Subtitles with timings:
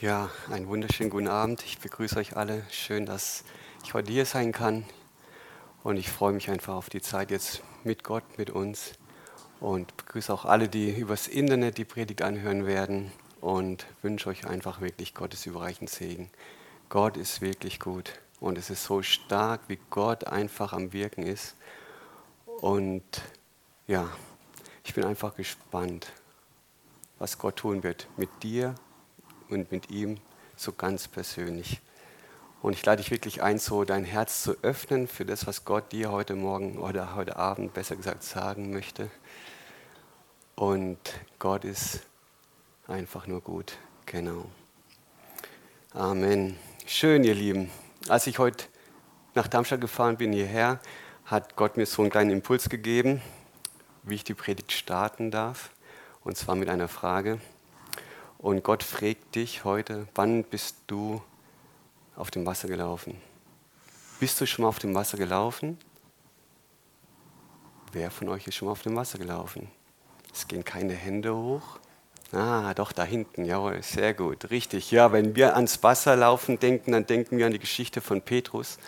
[0.00, 1.64] Ja, einen wunderschönen guten Abend.
[1.64, 2.62] Ich begrüße euch alle.
[2.70, 3.42] Schön, dass
[3.82, 4.84] ich heute hier sein kann.
[5.82, 8.92] Und ich freue mich einfach auf die Zeit jetzt mit Gott, mit uns.
[9.58, 13.10] Und begrüße auch alle, die übers Internet die Predigt anhören werden.
[13.40, 16.30] Und wünsche euch einfach wirklich Gottes überreichenden Segen.
[16.90, 18.12] Gott ist wirklich gut.
[18.38, 21.56] Und es ist so stark, wie Gott einfach am Wirken ist.
[22.60, 23.02] Und
[23.88, 24.08] ja,
[24.84, 26.12] ich bin einfach gespannt,
[27.18, 28.76] was Gott tun wird mit dir
[29.48, 30.18] und mit ihm
[30.56, 31.80] so ganz persönlich.
[32.60, 35.92] Und ich lade dich wirklich ein, so dein Herz zu öffnen für das, was Gott
[35.92, 39.10] dir heute Morgen oder heute Abend besser gesagt sagen möchte.
[40.56, 40.98] Und
[41.38, 42.00] Gott ist
[42.88, 43.78] einfach nur gut.
[44.06, 44.44] Genau.
[45.92, 46.58] Amen.
[46.84, 47.70] Schön, ihr Lieben.
[48.08, 48.64] Als ich heute
[49.34, 50.80] nach Darmstadt gefahren bin hierher,
[51.26, 53.22] hat Gott mir so einen kleinen Impuls gegeben,
[54.02, 55.70] wie ich die Predigt starten darf.
[56.24, 57.38] Und zwar mit einer Frage.
[58.38, 61.20] Und Gott fragt dich heute, wann bist du
[62.14, 63.20] auf dem Wasser gelaufen?
[64.20, 65.76] Bist du schon mal auf dem Wasser gelaufen?
[67.92, 69.68] Wer von euch ist schon mal auf dem Wasser gelaufen?
[70.32, 71.80] Es gehen keine Hände hoch.
[72.30, 74.90] Ah, doch, da hinten, jawohl, sehr gut, richtig.
[74.90, 78.78] Ja, wenn wir ans Wasser laufen denken, dann denken wir an die Geschichte von Petrus,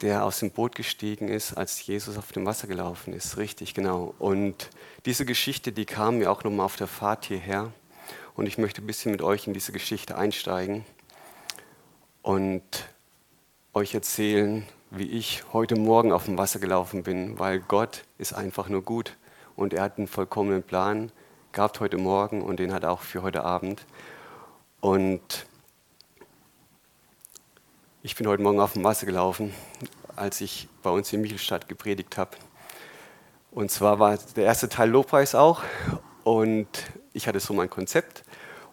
[0.00, 3.36] der aus dem Boot gestiegen ist, als Jesus auf dem Wasser gelaufen ist.
[3.36, 4.14] Richtig, genau.
[4.18, 4.70] Und
[5.04, 7.72] diese Geschichte, die kam mir auch nochmal auf der Fahrt hierher.
[8.34, 10.84] Und ich möchte ein bisschen mit euch in diese Geschichte einsteigen
[12.22, 12.62] und
[13.74, 18.68] euch erzählen, wie ich heute Morgen auf dem Wasser gelaufen bin, weil Gott ist einfach
[18.68, 19.16] nur gut
[19.56, 21.12] und er hat einen vollkommenen Plan
[21.52, 23.84] gehabt heute Morgen und den hat er auch für heute Abend.
[24.80, 25.46] Und
[28.02, 29.54] ich bin heute Morgen auf dem Wasser gelaufen,
[30.16, 32.36] als ich bei uns in Michelstadt gepredigt habe.
[33.50, 35.62] Und zwar war der erste Teil Lobpreis auch
[36.24, 36.66] und
[37.12, 38.24] ich hatte so mein Konzept.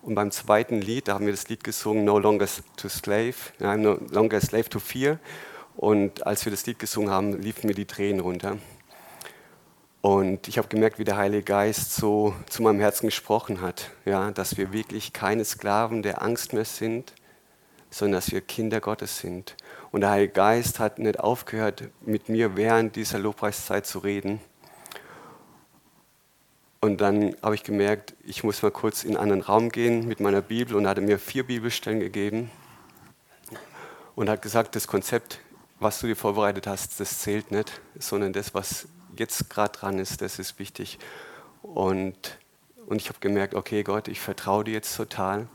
[0.02, 4.00] Und beim zweiten Lied, da haben wir das Lied gesungen, No Longer to Slave, no
[4.12, 5.20] longer slave to fear.
[5.76, 8.58] Und als wir das Lied gesungen haben, liefen mir die Tränen runter.
[10.02, 14.32] Und ich habe gemerkt, wie der Heilige Geist so zu meinem Herzen gesprochen hat, ja,
[14.32, 17.14] dass wir wirklich keine Sklaven der Angst mehr sind,
[17.90, 19.58] sondern dass wir Kinder Gottes sind.
[19.92, 24.40] Und der Heilige Geist hat nicht aufgehört, mit mir während dieser Lobpreiszeit zu reden.
[26.82, 30.22] Und dann habe ich gemerkt, ich muss mal kurz in einen anderen Raum gehen mit
[30.22, 32.50] meiner Bibel und hatte mir vier Bibelstellen gegeben
[34.16, 35.40] und hat gesagt, das Konzept,
[35.80, 38.88] was du dir vorbereitet hast, das zählt nicht, sondern das, was
[39.18, 41.00] jetzt gerade dran ist, das ist wichtig.
[41.62, 42.38] Und,
[42.86, 45.50] und ich habe gemerkt, okay Gott, ich vertraue dir jetzt total.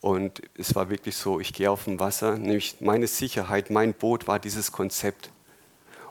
[0.00, 4.26] Und es war wirklich so, ich gehe auf dem Wasser, nämlich meine Sicherheit, mein Boot
[4.26, 5.30] war dieses Konzept.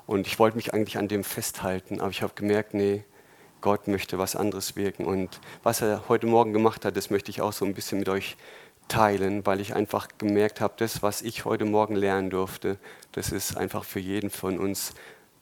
[0.06, 3.04] Und ich wollte mich eigentlich an dem festhalten, aber ich habe gemerkt, nee,
[3.62, 5.06] Gott möchte was anderes wirken.
[5.06, 8.10] Und was er heute Morgen gemacht hat, das möchte ich auch so ein bisschen mit
[8.10, 8.38] euch
[8.88, 12.78] teilen, weil ich einfach gemerkt habe, das, was ich heute Morgen lernen durfte,
[13.12, 14.94] das ist einfach für jeden von uns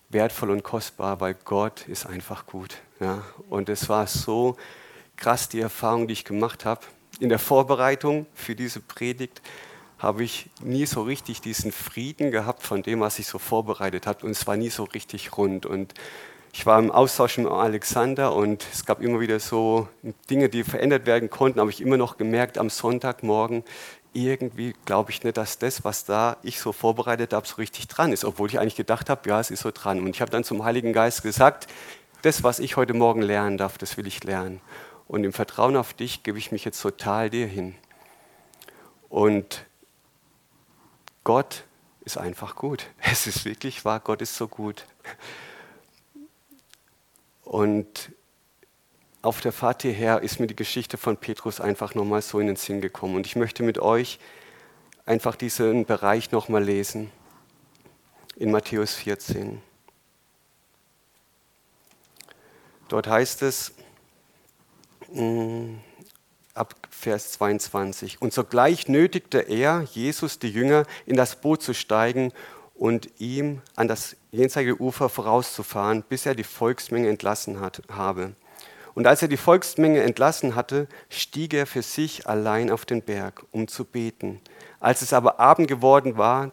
[0.09, 2.77] wertvoll und kostbar, weil Gott ist einfach gut.
[2.99, 3.23] Ja?
[3.49, 4.55] Und es war so
[5.15, 6.81] krass, die Erfahrung, die ich gemacht habe.
[7.19, 9.41] In der Vorbereitung für diese Predigt
[9.97, 14.25] habe ich nie so richtig diesen Frieden gehabt von dem, was ich so vorbereitet habe.
[14.25, 15.65] Und es war nie so richtig rund.
[15.65, 15.93] Und
[16.57, 19.89] ich war im Austausch mit Alexander und es gab immer wieder so
[20.29, 23.65] Dinge, die verändert werden konnten, aber ich immer noch gemerkt am Sonntagmorgen,
[24.13, 28.13] irgendwie glaube ich nicht, dass das, was da ich so vorbereitet habe, so richtig dran
[28.13, 29.99] ist, obwohl ich eigentlich gedacht habe, ja, es ist so dran.
[29.99, 31.67] Und ich habe dann zum Heiligen Geist gesagt,
[32.21, 34.61] das, was ich heute Morgen lernen darf, das will ich lernen.
[35.09, 37.75] Und im Vertrauen auf dich gebe ich mich jetzt total dir hin.
[39.09, 39.65] Und
[41.25, 41.65] Gott
[42.05, 42.85] ist einfach gut.
[43.11, 44.85] Es ist wirklich wahr, Gott ist so gut.
[47.45, 48.11] Und
[49.21, 52.55] auf der Fahrt hierher ist mir die Geschichte von Petrus einfach nochmal so in den
[52.55, 53.15] Sinn gekommen.
[53.15, 54.19] Und ich möchte mit euch
[55.05, 57.11] einfach diesen Bereich nochmal lesen
[58.35, 59.61] in Matthäus 14.
[62.89, 63.73] Dort heißt es
[65.11, 65.75] mm,
[66.53, 72.31] ab Vers 22, und sogleich nötigte er, Jesus, die Jünger, in das Boot zu steigen
[72.85, 78.33] und ihm an das jenseitige Ufer vorauszufahren, bis er die Volksmenge entlassen hat, habe.
[78.93, 83.43] Und als er die Volksmenge entlassen hatte, stieg er für sich allein auf den Berg,
[83.51, 84.39] um zu beten.
[84.79, 86.51] Als es aber Abend geworden war,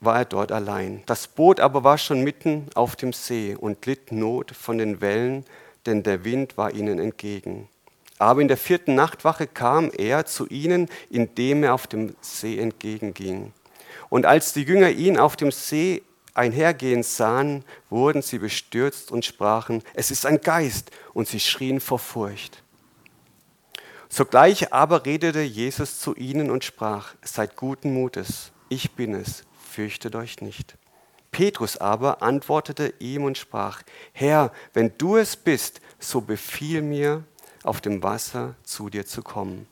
[0.00, 1.02] war er dort allein.
[1.06, 5.46] Das Boot aber war schon mitten auf dem See und litt Not von den Wellen,
[5.86, 7.70] denn der Wind war ihnen entgegen.
[8.18, 13.54] Aber in der vierten Nachtwache kam er zu ihnen, indem er auf dem See entgegenging.
[14.08, 16.02] Und als die Jünger ihn auf dem See
[16.34, 21.98] einhergehen sahen, wurden sie bestürzt und sprachen, es ist ein Geist, und sie schrien vor
[21.98, 22.62] Furcht.
[24.08, 30.16] Sogleich aber redete Jesus zu ihnen und sprach, seid guten Mutes, ich bin es, fürchtet
[30.16, 30.76] euch nicht.
[31.30, 33.82] Petrus aber antwortete ihm und sprach,
[34.12, 37.24] Herr, wenn du es bist, so befiehl mir,
[37.62, 39.68] auf dem Wasser zu dir zu kommen.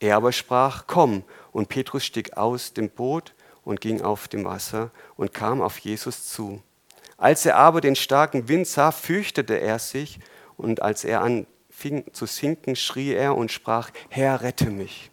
[0.00, 3.34] Er aber sprach, komm, und Petrus stieg aus dem Boot
[3.68, 6.62] und ging auf dem Wasser und kam auf Jesus zu.
[7.18, 10.20] Als er aber den starken Wind sah, fürchtete er sich,
[10.56, 15.10] und als er anfing zu sinken, schrie er und sprach, Herr, rette mich.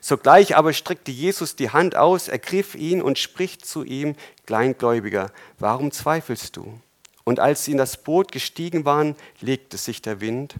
[0.00, 4.16] Sogleich aber streckte Jesus die Hand aus, ergriff ihn und spricht zu ihm,
[4.46, 5.30] Kleingläubiger,
[5.60, 6.80] warum zweifelst du?
[7.22, 10.56] Und als sie in das Boot gestiegen waren, legte sich der Wind.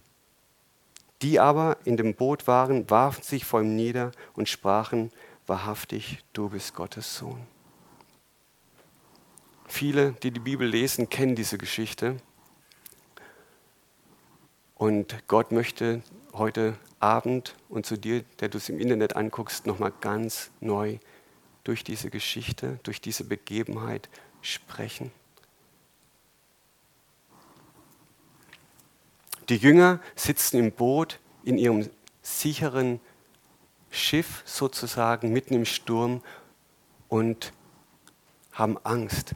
[1.21, 5.11] Die aber in dem Boot waren, warfen sich vor ihm nieder und sprachen,
[5.47, 7.47] wahrhaftig, du bist Gottes Sohn.
[9.67, 12.17] Viele, die die Bibel lesen, kennen diese Geschichte.
[14.75, 16.03] Und Gott möchte
[16.33, 20.99] heute Abend und zu dir, der du es im Internet anguckst, nochmal ganz neu
[21.65, 24.09] durch diese Geschichte, durch diese Begebenheit
[24.41, 25.11] sprechen.
[29.49, 31.89] Die Jünger sitzen im Boot in ihrem
[32.23, 33.01] sicheren
[33.93, 36.23] Schiff sozusagen mitten im Sturm
[37.09, 37.53] und
[38.53, 39.35] haben Angst.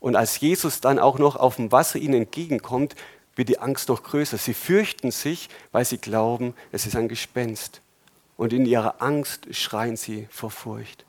[0.00, 2.96] Und als Jesus dann auch noch auf dem Wasser ihnen entgegenkommt,
[3.34, 4.38] wird die Angst noch größer.
[4.38, 7.80] Sie fürchten sich, weil sie glauben, es ist ein Gespenst.
[8.36, 11.04] Und in ihrer Angst schreien sie vor Furcht.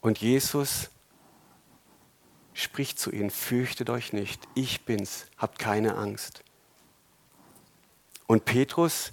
[0.00, 0.90] Und Jesus
[2.54, 6.42] spricht zu ihnen, fürchtet euch nicht, ich bin's, habt keine Angst.
[8.26, 9.12] Und Petrus,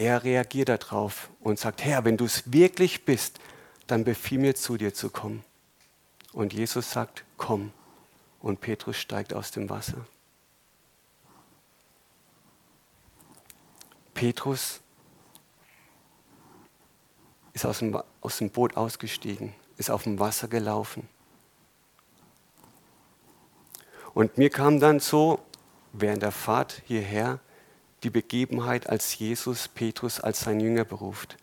[0.00, 3.38] er reagiert darauf und sagt, Herr, wenn du es wirklich bist,
[3.86, 5.44] dann befiehl mir zu dir zu kommen.
[6.32, 7.72] Und Jesus sagt, komm.
[8.40, 10.06] Und Petrus steigt aus dem Wasser.
[14.14, 14.80] Petrus
[17.52, 21.06] ist aus dem, aus dem Boot ausgestiegen, ist auf dem Wasser gelaufen.
[24.14, 25.40] Und mir kam dann so
[25.92, 27.38] während der Fahrt hierher
[28.02, 31.36] die Begebenheit, als Jesus Petrus als sein Jünger beruft,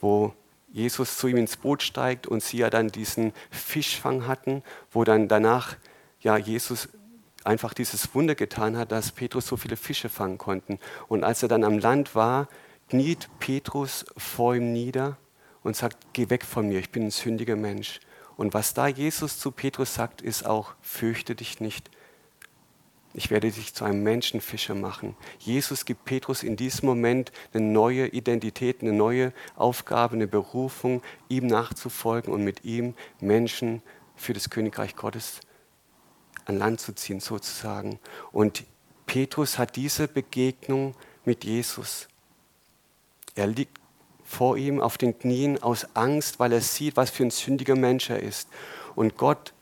[0.00, 0.34] wo
[0.72, 4.62] Jesus zu ihm ins Boot steigt und sie ja dann diesen Fischfang hatten,
[4.92, 5.76] wo dann danach
[6.20, 6.88] ja Jesus
[7.44, 10.78] einfach dieses Wunder getan hat, dass Petrus so viele Fische fangen konnten.
[11.08, 12.48] Und als er dann am Land war,
[12.88, 15.16] kniet Petrus vor ihm nieder
[15.62, 18.00] und sagt, geh weg von mir, ich bin ein sündiger Mensch.
[18.36, 21.90] Und was da Jesus zu Petrus sagt, ist auch, fürchte dich nicht.
[23.12, 25.16] Ich werde dich zu einem Menschenfischer machen.
[25.40, 31.48] Jesus gibt Petrus in diesem Moment eine neue Identität, eine neue Aufgabe, eine Berufung, ihm
[31.48, 33.82] nachzufolgen und mit ihm Menschen
[34.14, 35.40] für das Königreich Gottes
[36.44, 37.98] an Land zu ziehen sozusagen.
[38.30, 38.64] Und
[39.06, 42.06] Petrus hat diese Begegnung mit Jesus.
[43.34, 43.80] Er liegt
[44.24, 48.10] vor ihm auf den Knien aus Angst, weil er sieht, was für ein sündiger Mensch
[48.10, 48.48] er ist.
[48.94, 49.52] Und Gott,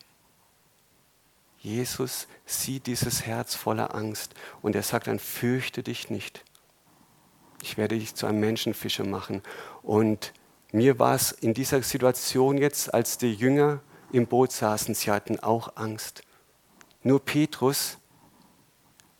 [1.61, 6.43] Jesus, sieht dieses Herz voller Angst und er sagt dann, fürchte dich nicht.
[7.61, 9.41] Ich werde dich zu einem Menschenfischer machen.
[9.83, 10.33] Und
[10.71, 15.39] mir war es in dieser Situation jetzt, als die Jünger im Boot saßen, sie hatten
[15.39, 16.21] auch Angst.
[17.03, 17.97] Nur Petrus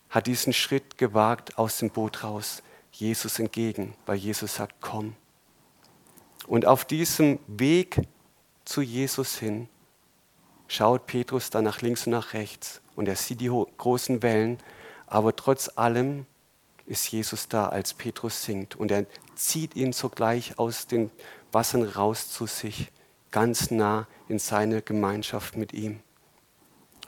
[0.08, 5.14] hat diesen Schritt gewagt aus dem Boot raus, Jesus entgegen, weil Jesus sagt, komm.
[6.46, 8.00] Und auf diesem Weg
[8.64, 9.68] zu Jesus hin
[10.70, 14.58] schaut Petrus dann nach links und nach rechts und er sieht die großen Wellen,
[15.08, 16.26] aber trotz allem
[16.86, 21.10] ist Jesus da, als Petrus singt und er zieht ihn sogleich aus den
[21.50, 22.92] Wassern raus zu sich,
[23.32, 25.98] ganz nah in seine Gemeinschaft mit ihm.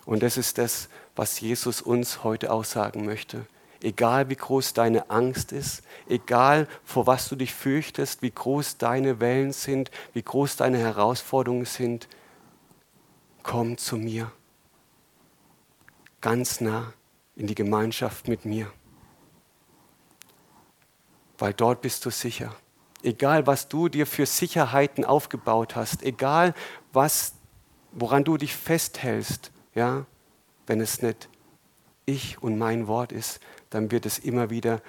[0.07, 3.47] Und das ist das, was Jesus uns heute auch sagen möchte.
[3.81, 9.21] Egal wie groß deine Angst ist, egal vor was du dich fürchtest, wie groß deine
[9.21, 12.09] Wellen sind, wie groß deine Herausforderungen sind,
[13.43, 14.31] komm zu mir.
[16.21, 16.93] Ganz nah
[17.37, 18.71] in die Gemeinschaft mit mir.
[21.39, 22.55] Weil dort bist du sicher.
[23.03, 26.55] Egal was du dir für Sicherheiten aufgebaut hast, egal
[26.93, 27.35] was,
[27.91, 30.07] woran du dich festhältst, ja,
[30.67, 31.29] wenn es nicht
[32.07, 34.81] ich und mein Wort ist, dann wird es immer wieder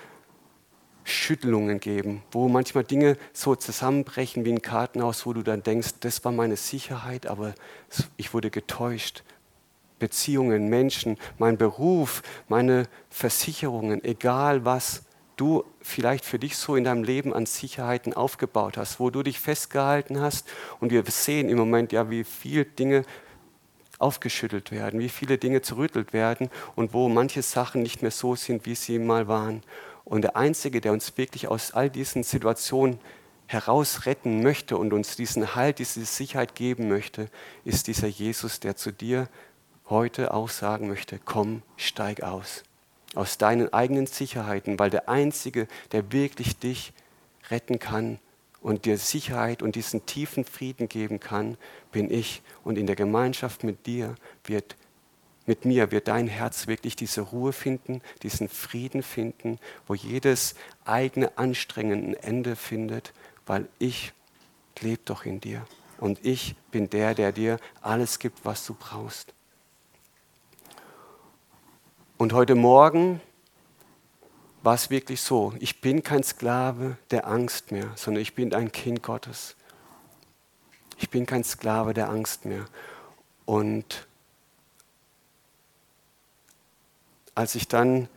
[1.04, 6.24] Schüttelungen geben, wo manchmal Dinge so zusammenbrechen wie ein Kartenhaus, wo du dann denkst, das
[6.24, 7.54] war meine Sicherheit, aber
[8.18, 9.24] ich wurde getäuscht.
[10.00, 15.04] Beziehungen, Menschen, mein Beruf, meine Versicherungen, egal was
[15.38, 19.40] du vielleicht für dich so in deinem Leben an Sicherheiten aufgebaut hast, wo du dich
[19.40, 20.48] festgehalten hast.
[20.80, 23.04] Und wir sehen im Moment ja, wie viele Dinge
[24.00, 28.66] aufgeschüttelt werden, wie viele Dinge zerrüttelt werden und wo manche Sachen nicht mehr so sind,
[28.66, 29.62] wie sie mal waren.
[30.06, 33.00] Und der Einzige, der uns wirklich aus all diesen Situationen
[33.48, 37.30] herausretten möchte und uns diesen Halt, diese Sicherheit geben möchte,
[37.66, 39.30] ist dieser Jesus, der zu dir
[39.90, 42.64] heute auch sagen möchte, komm, steig aus.
[43.16, 46.94] Aus deinen eigenen Sicherheiten, weil der Einzige, der wirklich dich
[47.50, 48.20] retten kann
[48.62, 51.58] und dir Sicherheit und diesen tiefen Frieden geben kann,
[51.92, 52.42] bin ich.
[52.64, 54.76] Und in der Gemeinschaft mit dir wird
[55.46, 61.38] mit mir wird dein Herz wirklich diese Ruhe finden, diesen Frieden finden, wo jedes eigene
[61.38, 63.14] Anstrengen ein Ende findet,
[63.46, 64.14] weil ich
[64.80, 65.66] lebe doch in dir.
[66.00, 69.34] Und ich bin der, der dir alles gibt, was du brauchst.
[72.18, 73.22] Und heute Morgen
[74.62, 78.72] war es wirklich so, ich bin kein Sklave der Angst mehr, sondern ich bin ein
[78.72, 79.56] Kind Gottes.
[80.98, 82.66] Ich bin kein Sklave der Angst mehr.
[83.46, 84.08] Und
[87.36, 88.08] als ich dann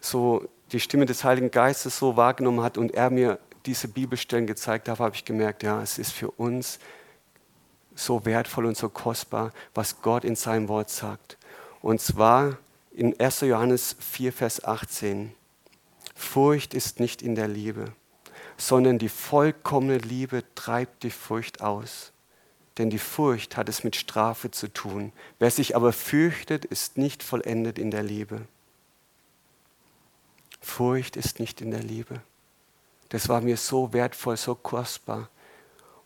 [0.00, 4.88] so die Stimme des Heiligen Geistes so wahrgenommen hat und er mir diese Bibelstellen gezeigt
[4.88, 6.78] hat, habe ich gemerkt, ja, es ist für uns
[7.94, 11.36] so wertvoll und so kostbar, was Gott in seinem Wort sagt.
[11.80, 12.58] Und zwar
[12.90, 13.42] in 1.
[13.42, 15.34] Johannes 4, Vers 18.
[16.14, 17.92] Furcht ist nicht in der Liebe,
[18.56, 22.12] sondern die vollkommene Liebe treibt die Furcht aus.
[22.78, 25.12] Denn die Furcht hat es mit Strafe zu tun.
[25.38, 28.42] Wer sich aber fürchtet, ist nicht vollendet in der Liebe.
[30.62, 32.22] Furcht ist nicht in der Liebe.
[33.10, 35.28] Das war mir so wertvoll, so kostbar.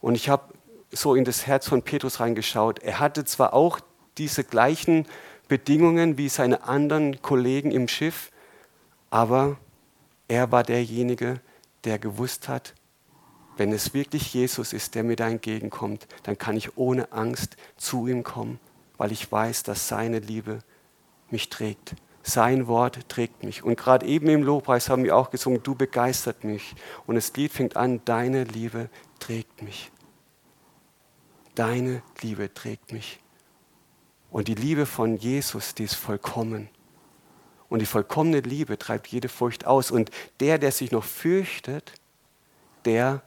[0.01, 0.55] Und ich habe
[0.91, 2.81] so in das Herz von Petrus reingeschaut.
[2.81, 3.81] Er hatte zwar auch
[4.19, 5.07] diese gleichen
[5.47, 8.33] Bedingungen wie seine anderen Kollegen im Schiff,
[9.11, 9.57] aber
[10.27, 11.41] er war derjenige,
[11.85, 12.75] der gewusst hat,
[13.57, 18.07] wenn es wirklich Jesus ist, der mir da entgegenkommt, dann kann ich ohne Angst zu
[18.07, 18.59] ihm kommen,
[18.99, 20.59] weil ich weiß, dass seine Liebe
[21.31, 21.95] mich trägt.
[22.29, 23.63] Sein Wort trägt mich.
[23.63, 26.75] Und gerade eben im Lobpreis haben wir auch gesungen, du begeistert mich.
[27.07, 28.91] Und das Lied fängt an, deine Liebe
[29.21, 29.93] trägt mich.
[31.55, 33.21] Deine Liebe trägt mich.
[34.33, 36.69] Und die Liebe von Jesus, die ist vollkommen.
[37.69, 39.93] Und die vollkommene Liebe treibt jede Furcht aus.
[39.93, 41.93] Und der, der sich noch fürchtet,
[42.87, 43.23] der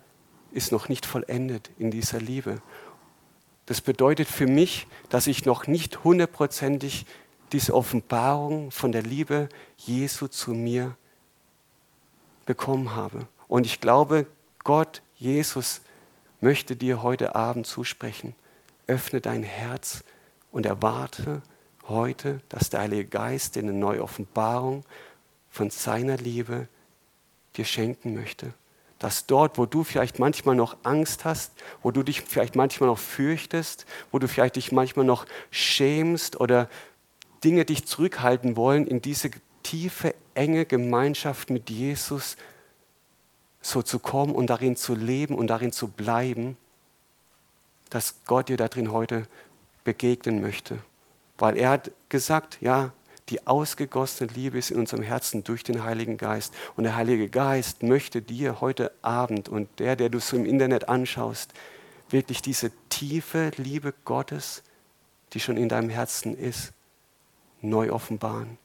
[0.51, 2.61] ist noch nicht vollendet in dieser Liebe.
[3.65, 7.05] Das bedeutet für mich, dass ich noch nicht hundertprozentig
[7.51, 10.95] diese Offenbarung von der Liebe Jesu zu mir
[12.45, 13.27] bekommen habe.
[13.47, 14.25] Und ich glaube,
[14.63, 15.81] Gott, Jesus,
[16.41, 18.35] möchte dir heute Abend zusprechen.
[18.87, 20.03] Öffne dein Herz
[20.51, 21.41] und erwarte
[21.87, 24.83] heute, dass der Heilige Geist dir eine neue Offenbarung
[25.49, 26.67] von seiner Liebe
[27.55, 28.53] dir schenken möchte.
[28.99, 32.99] Dass dort, wo du vielleicht manchmal noch Angst hast, wo du dich vielleicht manchmal noch
[32.99, 36.69] fürchtest, wo du vielleicht dich manchmal noch schämst oder
[37.43, 39.31] Dinge dich zurückhalten wollen, in diese
[39.63, 42.37] tiefe, enge Gemeinschaft mit Jesus
[43.61, 46.57] so zu kommen und darin zu leben und darin zu bleiben,
[47.89, 49.23] dass Gott dir darin heute
[49.83, 50.79] begegnen möchte.
[51.37, 52.93] Weil er hat gesagt, ja,
[53.29, 56.53] die ausgegossene Liebe ist in unserem Herzen durch den Heiligen Geist.
[56.75, 60.89] Und der Heilige Geist möchte dir heute Abend und der, der du so im Internet
[60.89, 61.53] anschaust,
[62.09, 64.63] wirklich diese tiefe Liebe Gottes,
[65.33, 66.73] die schon in deinem Herzen ist,
[67.61, 68.57] neu offenbaren.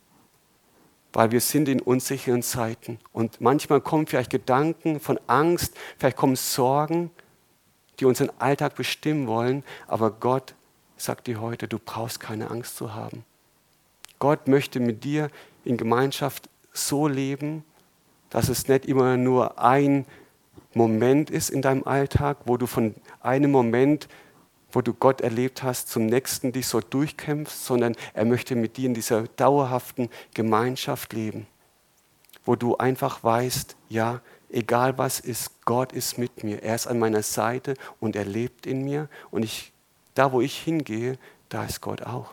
[1.13, 6.37] Weil wir sind in unsicheren Zeiten und manchmal kommen vielleicht Gedanken von Angst, vielleicht kommen
[6.37, 7.11] Sorgen,
[8.01, 10.55] die unseren Alltag bestimmen wollen, aber Gott
[10.97, 13.25] sagt dir heute, du brauchst keine Angst zu haben.
[14.19, 15.29] Gott möchte mit dir
[15.65, 17.65] in Gemeinschaft so leben,
[18.31, 20.07] dass es nicht immer nur ein
[20.75, 24.09] Moment ist in deinem Alltag, wo du von einem Moment
[24.75, 28.87] wo du Gott erlebt hast, zum nächsten dich so durchkämpfst, sondern er möchte mit dir
[28.87, 31.47] in dieser dauerhaften Gemeinschaft leben,
[32.45, 36.99] wo du einfach weißt, ja, egal was ist, Gott ist mit mir, er ist an
[36.99, 39.73] meiner Seite und er lebt in mir und ich,
[40.15, 42.31] da wo ich hingehe, da ist Gott auch.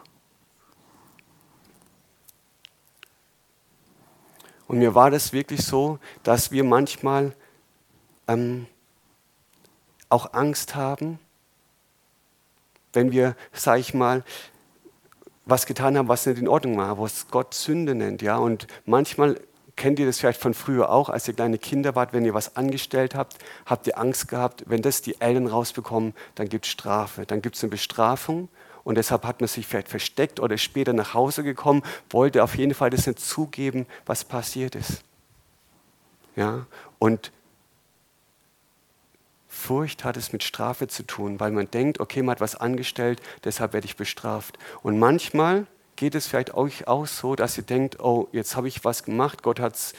[4.68, 7.36] Und mir war das wirklich so, dass wir manchmal
[8.28, 8.68] ähm,
[10.08, 11.20] auch Angst haben,
[12.94, 14.24] wenn wir, sage ich mal,
[15.46, 18.38] was getan haben, was nicht in Ordnung war, was Gott Sünde nennt, ja.
[18.38, 19.40] Und manchmal
[19.76, 22.56] kennt ihr das vielleicht von früher auch, als ihr kleine Kinder wart, wenn ihr was
[22.56, 27.26] angestellt habt, habt ihr Angst gehabt, wenn das die Eltern rausbekommen, dann gibt es Strafe,
[27.26, 28.50] dann gibt es eine Bestrafung.
[28.84, 32.74] Und deshalb hat man sich vielleicht versteckt oder später nach Hause gekommen, wollte auf jeden
[32.74, 35.04] Fall das nicht zugeben, was passiert ist.
[36.36, 36.66] Ja?
[36.98, 37.32] Und
[39.62, 43.22] Furcht hat es mit Strafe zu tun, weil man denkt, okay, man hat was angestellt,
[43.44, 44.58] deshalb werde ich bestraft.
[44.82, 48.84] Und manchmal geht es vielleicht euch auch so, dass ihr denkt, oh, jetzt habe ich
[48.84, 49.94] was gemacht, Gott hat es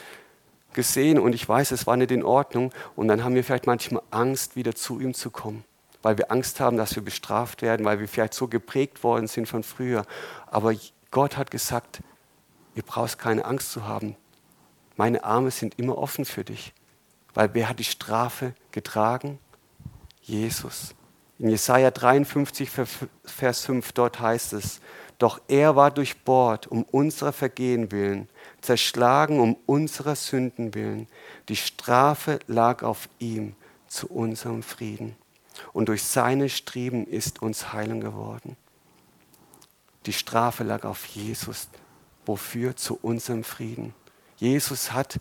[0.73, 2.73] gesehen und ich weiß, es war nicht in Ordnung.
[2.95, 5.63] Und dann haben wir vielleicht manchmal Angst, wieder zu ihm zu kommen,
[6.01, 9.47] weil wir Angst haben, dass wir bestraft werden, weil wir vielleicht so geprägt worden sind
[9.47, 10.05] von früher.
[10.47, 10.73] Aber
[11.09, 12.01] Gott hat gesagt,
[12.75, 14.17] ihr brauchst keine Angst zu haben.
[14.97, 16.73] Meine Arme sind immer offen für dich.
[17.33, 19.39] Weil wer hat die Strafe getragen?
[20.23, 20.95] Jesus.
[21.39, 22.69] In Jesaja 53,
[23.25, 24.79] Vers 5, dort heißt es,
[25.17, 28.27] doch er war durchbohrt um unserer Vergehen willen,
[28.61, 31.07] zerschlagen um unserer Sünden willen.
[31.49, 33.55] Die Strafe lag auf ihm
[33.87, 35.15] zu unserem Frieden.
[35.71, 38.57] Und durch seine Streben ist uns Heilung geworden.
[40.05, 41.69] Die Strafe lag auf Jesus.
[42.25, 42.75] Wofür?
[42.75, 43.93] Zu unserem Frieden.
[44.37, 45.19] Jesus hat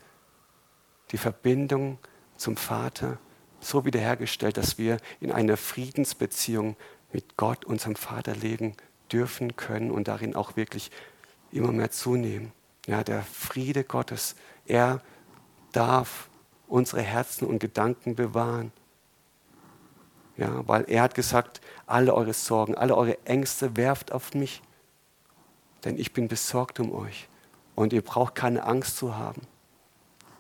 [1.11, 1.99] die Verbindung
[2.37, 3.19] zum Vater
[3.63, 6.77] so wiederhergestellt, dass wir in einer Friedensbeziehung
[7.13, 8.75] mit Gott, unserem Vater, leben
[9.13, 10.91] dürfen können und darin auch wirklich
[11.51, 12.53] immer mehr zunehmen.
[12.87, 14.35] Ja, der Friede Gottes,
[14.67, 15.01] er
[15.73, 16.29] darf
[16.67, 18.73] unsere Herzen und Gedanken bewahren.
[20.37, 24.63] Ja, weil er hat gesagt, alle eure Sorgen, alle eure Ängste werft auf mich,
[25.85, 27.29] denn ich bin besorgt um euch
[27.75, 29.43] und ihr braucht keine Angst zu haben,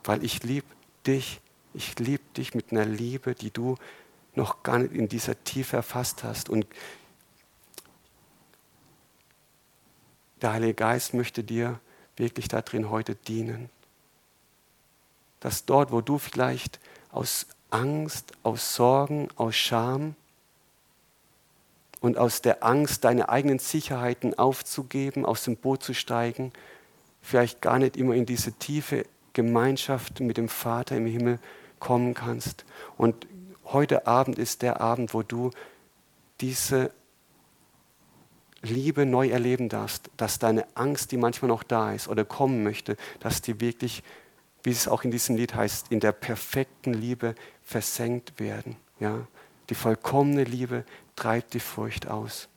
[0.04, 0.66] weil ich liebe
[1.06, 1.41] dich
[1.74, 3.76] ich liebe dich mit einer Liebe, die du
[4.34, 6.48] noch gar nicht in dieser Tiefe erfasst hast.
[6.48, 6.66] Und
[10.40, 11.80] der Heilige Geist möchte dir
[12.16, 13.70] wirklich darin heute dienen.
[15.40, 20.14] Dass dort, wo du vielleicht aus Angst, aus Sorgen, aus Scham
[22.00, 26.52] und aus der Angst, deine eigenen Sicherheiten aufzugeben, aus dem Boot zu steigen,
[27.22, 31.38] vielleicht gar nicht immer in diese tiefe Gemeinschaft mit dem Vater im Himmel
[31.82, 32.64] kommen kannst.
[32.96, 33.26] Und
[33.64, 35.50] heute Abend ist der Abend, wo du
[36.40, 36.92] diese
[38.62, 42.96] Liebe neu erleben darfst, dass deine Angst, die manchmal noch da ist oder kommen möchte,
[43.18, 44.04] dass die wirklich,
[44.62, 47.34] wie es auch in diesem Lied heißt, in der perfekten Liebe
[47.64, 48.76] versenkt werden.
[49.00, 49.26] Ja?
[49.68, 50.84] Die vollkommene Liebe
[51.16, 52.48] treibt die Furcht aus.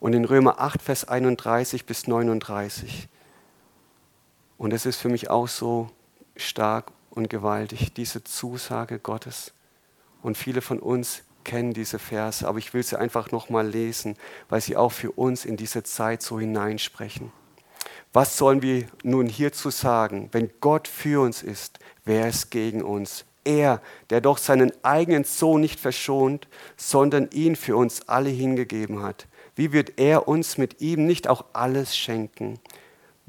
[0.00, 3.08] Und in Römer 8, Vers 31 bis 39,
[4.56, 5.90] und es ist für mich auch so
[6.38, 9.52] stark und gewaltig, diese Zusage Gottes.
[10.22, 14.16] Und viele von uns kennen diese Verse, aber ich will sie einfach nochmal lesen,
[14.48, 17.32] weil sie auch für uns in diese Zeit so hineinsprechen.
[18.12, 20.28] Was sollen wir nun hierzu sagen?
[20.32, 23.24] Wenn Gott für uns ist, wer ist gegen uns?
[23.44, 29.26] Er, der doch seinen eigenen Sohn nicht verschont, sondern ihn für uns alle hingegeben hat.
[29.54, 32.60] Wie wird er uns mit ihm nicht auch alles schenken?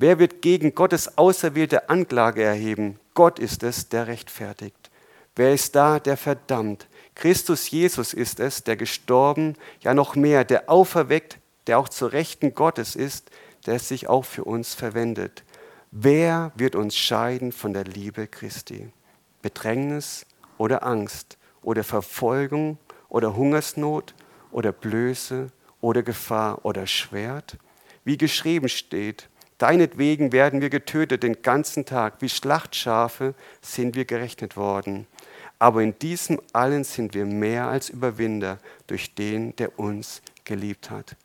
[0.02, 3.02] Wer wird gegen Gottes auserwählte Anklage erheben?
[3.16, 4.90] Gott ist es, der rechtfertigt.
[5.36, 6.88] Wer ist da, der verdammt?
[7.16, 12.54] Christus Jesus ist es, der gestorben, ja noch mehr, der auferweckt, der auch zur Rechten
[12.54, 13.30] Gottes ist,
[13.66, 15.44] der sich auch für uns verwendet.
[15.92, 18.94] Wer wird uns scheiden von der Liebe Christi?
[19.42, 20.26] Bedrängnis
[20.58, 22.78] oder Angst oder Verfolgung
[23.10, 24.16] oder Hungersnot
[24.52, 25.48] oder Blöße
[25.82, 27.58] oder Gefahr oder Schwert?
[28.06, 29.28] Wie geschrieben steht,
[29.60, 35.06] Deinetwegen werden wir getötet den ganzen Tag, wie Schlachtschafe sind wir gerechnet worden.
[35.60, 41.18] Aber in diesem allen sind wir mehr als Überwinder durch den, der uns geliebt hat.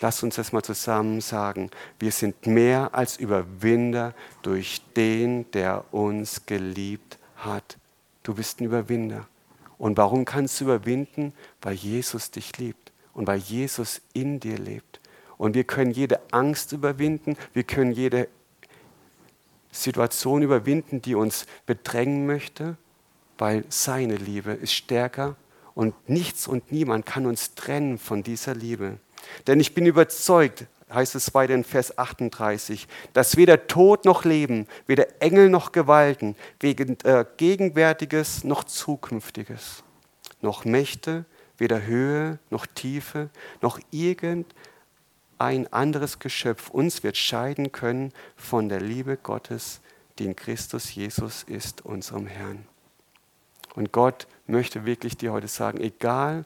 [0.00, 1.70] Lass uns das mal zusammen sagen.
[1.98, 7.76] Wir sind mehr als Überwinder durch den, der uns geliebt hat.
[8.22, 9.26] Du bist ein Überwinder.
[9.78, 11.32] Und warum kannst du überwinden?
[11.60, 14.97] Weil Jesus dich liebt und weil Jesus in dir lebt.
[15.38, 18.28] Und wir können jede Angst überwinden, wir können jede
[19.70, 22.76] Situation überwinden, die uns bedrängen möchte,
[23.38, 25.36] weil seine Liebe ist stärker
[25.74, 28.98] und nichts und niemand kann uns trennen von dieser Liebe.
[29.46, 34.66] Denn ich bin überzeugt, heißt es weiter in Vers 38, dass weder Tod noch Leben,
[34.86, 39.84] weder Engel noch Gewalten, wegen äh, Gegenwärtiges noch Zukünftiges,
[40.40, 41.26] noch Mächte,
[41.58, 44.52] weder Höhe noch Tiefe, noch irgend
[45.38, 49.80] ein anderes Geschöpf uns wird scheiden können von der Liebe Gottes,
[50.18, 52.66] die in Christus Jesus ist, unserem Herrn.
[53.74, 56.44] Und Gott möchte wirklich dir heute sagen, egal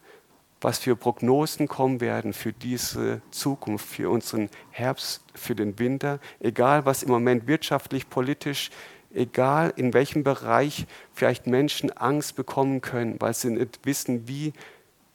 [0.61, 6.87] was für Prognosen kommen werden für diese Zukunft, für unseren Herbst, für den Winter, egal
[6.87, 8.71] was im Moment wirtschaftlich, politisch,
[9.13, 14.53] egal in welchem Bereich vielleicht Menschen Angst bekommen können, weil sie nicht wissen, wie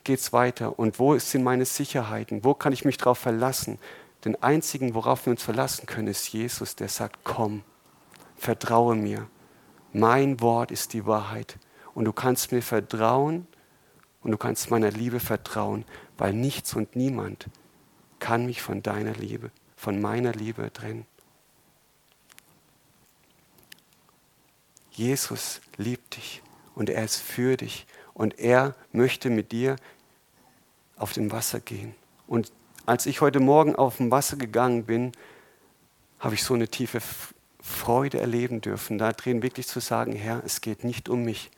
[0.07, 2.45] geht es weiter und wo sind meine Sicherheiten?
[2.45, 3.77] Wo kann ich mich darauf verlassen?
[4.23, 7.63] Den einzigen, worauf wir uns verlassen können, ist Jesus, der sagt, komm,
[8.37, 9.27] vertraue mir.
[9.91, 11.59] Mein Wort ist die Wahrheit.
[11.93, 13.47] Und du kannst mir vertrauen
[14.21, 15.83] und du kannst meiner Liebe vertrauen,
[16.17, 17.47] weil nichts und niemand
[18.19, 21.05] kann mich von deiner Liebe, von meiner Liebe trennen.
[24.89, 26.41] Jesus liebt dich
[26.75, 29.75] und er ist für dich und er möchte mit dir
[30.97, 31.95] auf dem Wasser gehen.
[32.27, 32.51] Und
[32.85, 35.11] als ich heute Morgen auf dem Wasser gegangen bin,
[36.19, 36.99] habe ich so eine tiefe
[37.59, 41.51] Freude erleben dürfen, da drin wirklich zu sagen, Herr, es geht nicht um mich.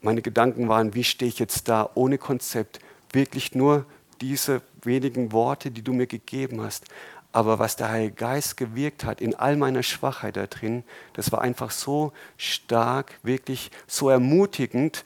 [0.00, 2.80] Meine Gedanken waren, wie stehe ich jetzt da ohne Konzept,
[3.12, 3.86] wirklich nur
[4.20, 6.84] diese wenigen Worte, die du mir gegeben hast.
[7.32, 11.42] Aber was der Heilige Geist gewirkt hat in all meiner Schwachheit da drin, das war
[11.42, 15.04] einfach so stark, wirklich so ermutigend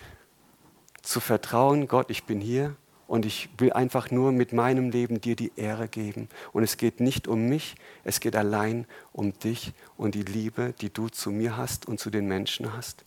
[1.03, 5.35] zu vertrauen, Gott, ich bin hier und ich will einfach nur mit meinem Leben dir
[5.35, 6.29] die Ehre geben.
[6.53, 10.93] Und es geht nicht um mich, es geht allein um dich und die Liebe, die
[10.93, 13.03] du zu mir hast und zu den Menschen hast.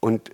[0.00, 0.30] Und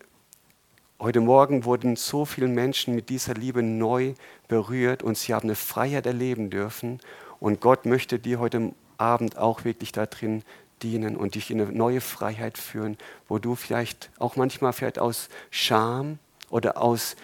[0.99, 4.15] heute Morgen wurden so viele Menschen mit dieser Liebe neu
[4.49, 7.01] berührt und sie haben eine Freiheit erleben dürfen.
[7.39, 10.43] Und Gott möchte dir heute Abend auch wirklich da drin
[10.83, 12.97] dienen und dich in eine neue Freiheit führen,
[13.29, 16.19] wo du vielleicht auch manchmal vielleicht aus Scham
[16.51, 17.17] oder aus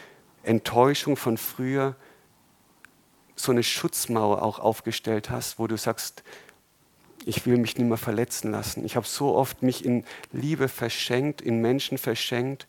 [0.42, 1.96] Enttäuschung von früher
[3.36, 6.22] so eine Schutzmauer auch aufgestellt hast, wo du sagst,
[7.24, 8.84] ich will mich nicht mehr verletzen lassen.
[8.84, 12.66] Ich habe so oft mich in Liebe verschenkt, in Menschen verschenkt,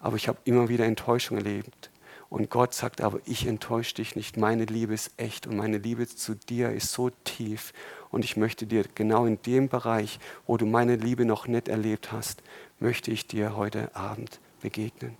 [0.00, 1.90] aber ich habe immer wieder Enttäuschung erlebt.
[2.30, 4.36] Und Gott sagt aber, ich enttäusche dich nicht.
[4.36, 7.72] Meine Liebe ist echt und meine Liebe zu dir ist so tief.
[8.10, 12.12] Und ich möchte dir genau in dem Bereich, wo du meine Liebe noch nicht erlebt
[12.12, 12.42] hast,
[12.80, 15.16] möchte ich dir heute Abend begegnen.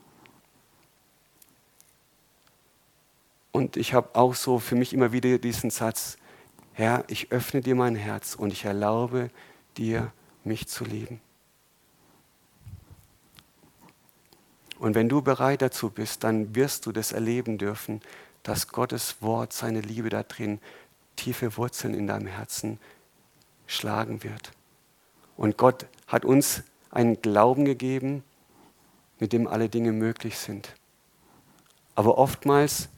[3.52, 6.18] Und ich habe auch so für mich immer wieder diesen Satz,
[6.74, 9.30] Herr, ich öffne dir mein Herz und ich erlaube
[9.76, 10.12] dir,
[10.44, 11.20] mich zu lieben.
[14.78, 18.00] Und wenn du bereit dazu bist, dann wirst du das erleben dürfen,
[18.42, 20.60] dass Gottes Wort, seine Liebe da drin,
[21.16, 22.78] tiefe Wurzeln in deinem Herzen
[23.66, 24.52] schlagen wird.
[25.36, 28.22] Und Gott hat uns einen Glauben gegeben,
[29.18, 30.74] mit dem alle Dinge möglich sind.
[31.94, 32.88] Aber oftmals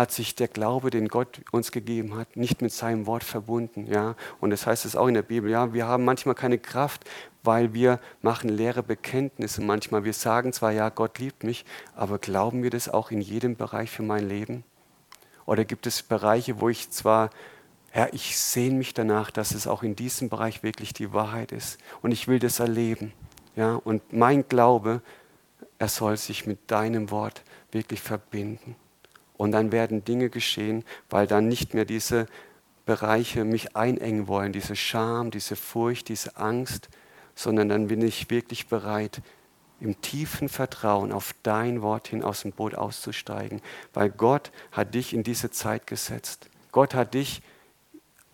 [0.00, 3.86] hat sich der Glaube, den Gott uns gegeben hat, nicht mit seinem Wort verbunden.
[3.86, 4.16] Ja?
[4.40, 5.50] Und das heißt es auch in der Bibel.
[5.50, 5.74] Ja?
[5.74, 7.04] Wir haben manchmal keine Kraft,
[7.42, 9.60] weil wir machen leere Bekenntnisse.
[9.60, 13.56] Manchmal, wir sagen zwar, ja, Gott liebt mich, aber glauben wir das auch in jedem
[13.56, 14.64] Bereich für mein Leben?
[15.44, 17.28] Oder gibt es Bereiche, wo ich zwar,
[17.94, 21.78] ja, ich sehne mich danach, dass es auch in diesem Bereich wirklich die Wahrheit ist.
[22.00, 23.12] Und ich will das erleben.
[23.54, 23.74] Ja?
[23.74, 25.02] Und mein Glaube,
[25.78, 28.76] er soll sich mit deinem Wort wirklich verbinden.
[29.40, 32.26] Und dann werden Dinge geschehen, weil dann nicht mehr diese
[32.84, 36.90] Bereiche mich einengen wollen, diese Scham, diese Furcht, diese Angst,
[37.34, 39.22] sondern dann bin ich wirklich bereit,
[39.80, 43.62] im tiefen Vertrauen auf dein Wort hin aus dem Boot auszusteigen,
[43.94, 46.50] weil Gott hat dich in diese Zeit gesetzt.
[46.70, 47.40] Gott hat dich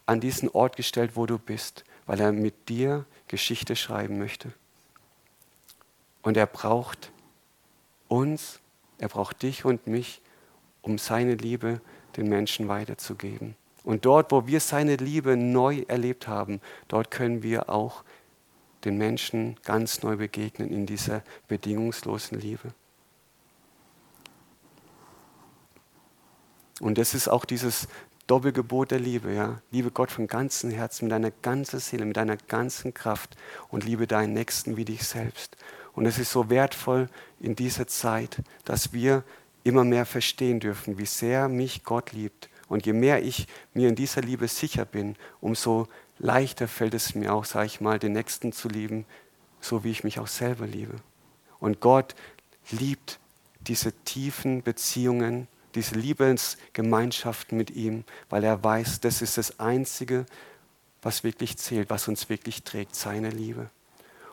[0.06, 4.52] an diesen Ort gestellt, wo du bist, weil er mit dir Geschichte schreiben möchte.
[6.22, 7.12] Und er braucht
[8.08, 8.58] uns,
[8.98, 10.20] er braucht dich und mich,
[10.86, 11.80] um seine Liebe
[12.16, 13.56] den Menschen weiterzugeben.
[13.84, 18.04] Und dort, wo wir seine Liebe neu erlebt haben, dort können wir auch
[18.84, 22.72] den Menschen ganz neu begegnen in dieser bedingungslosen Liebe.
[26.80, 27.88] Und das ist auch dieses
[28.26, 29.32] Doppelgebot der Liebe.
[29.32, 29.60] Ja?
[29.70, 33.36] Liebe Gott von ganzem Herzen, mit deiner ganzen Seele, mit deiner ganzen Kraft
[33.68, 35.56] und liebe deinen Nächsten wie dich selbst.
[35.94, 37.08] Und es ist so wertvoll
[37.40, 39.24] in dieser Zeit, dass wir
[39.66, 42.48] immer mehr verstehen dürfen, wie sehr mich Gott liebt.
[42.68, 47.32] Und je mehr ich mir in dieser Liebe sicher bin, umso leichter fällt es mir
[47.34, 49.04] auch, sage ich mal, den Nächsten zu lieben,
[49.60, 50.94] so wie ich mich auch selber liebe.
[51.58, 52.14] Und Gott
[52.70, 53.18] liebt
[53.60, 60.26] diese tiefen Beziehungen, diese Liebensgemeinschaften mit ihm, weil er weiß, das ist das Einzige,
[61.02, 63.68] was wirklich zählt, was uns wirklich trägt, seine Liebe.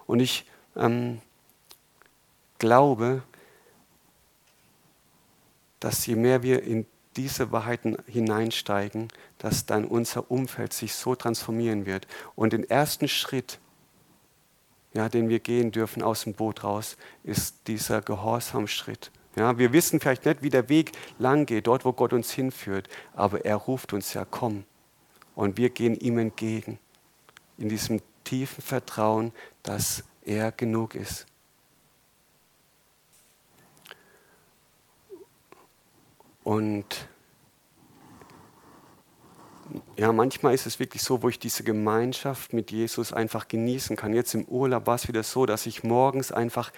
[0.05, 1.21] Und ich ähm,
[2.59, 3.23] glaube,
[5.83, 6.85] dass je mehr wir in
[7.17, 12.07] diese Wahrheiten hineinsteigen, dass dann unser Umfeld sich so transformieren wird.
[12.35, 13.59] Und den ersten Schritt,
[14.93, 19.11] ja, den wir gehen dürfen aus dem Boot raus, ist dieser Gehorsamschritt.
[19.35, 22.87] Ja, wir wissen vielleicht nicht, wie der Weg lang geht, dort, wo Gott uns hinführt,
[23.13, 24.63] aber er ruft uns ja, komm.
[25.35, 26.79] Und wir gehen ihm entgegen,
[27.57, 31.25] in diesem tiefen Vertrauen, dass er genug ist.
[36.43, 37.07] Und
[39.97, 44.13] ja, manchmal ist es wirklich so, wo ich diese Gemeinschaft mit Jesus einfach genießen kann.
[44.13, 46.71] Jetzt im Urlaub war es wieder so, dass ich morgens einfach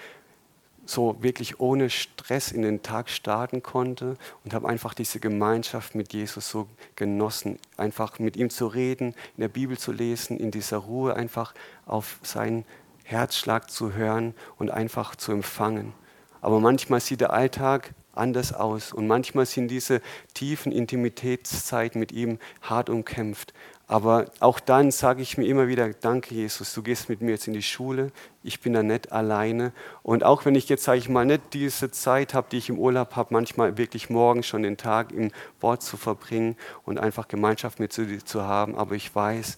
[0.86, 6.13] so wirklich ohne Stress in den Tag starten konnte und habe einfach diese Gemeinschaft mit
[6.13, 10.78] Jesus so genossen, einfach mit ihm zu reden, in der Bibel zu lesen, in dieser
[10.78, 11.56] Ruhe einfach
[11.88, 12.65] auf seinen
[13.04, 15.93] Herzschlag zu hören und einfach zu empfangen.
[16.41, 20.01] Aber manchmal sieht der Alltag anders aus und manchmal sind diese
[20.34, 23.54] tiefen Intimitätszeiten mit ihm hart umkämpft.
[23.88, 27.47] Aber auch dann sage ich mir immer wieder, danke Jesus, du gehst mit mir jetzt
[27.47, 29.73] in die Schule, ich bin da nicht alleine.
[30.01, 32.80] Und auch wenn ich jetzt, sage ich mal, nicht diese Zeit habe, die ich im
[32.80, 37.80] Urlaub habe, manchmal wirklich morgen schon den Tag im Wort zu verbringen und einfach Gemeinschaft
[37.80, 39.56] mit dir zu haben, aber ich weiß,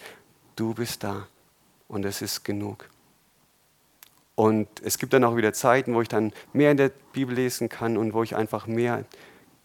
[0.58, 1.28] du bist da
[1.88, 2.90] und es ist genug.
[4.38, 7.70] Und es gibt dann auch wieder Zeiten, wo ich dann mehr in der Bibel lesen
[7.70, 9.04] kann und wo ich einfach mehr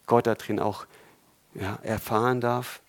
[0.06, 0.86] Gott da drin auch
[1.52, 2.80] ja, erfahren darf.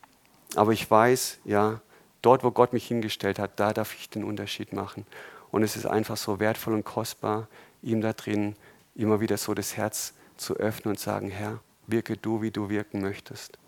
[0.55, 1.81] Aber ich weiß, ja,
[2.21, 5.05] dort, wo Gott mich hingestellt hat, da darf ich den Unterschied machen.
[5.51, 7.49] Und es ist einfach so wertvoll und kostbar,
[7.81, 8.55] ihm da drin
[8.95, 13.01] immer wieder so das Herz zu öffnen und sagen, Herr, wirke du, wie du wirken
[13.01, 13.59] möchtest.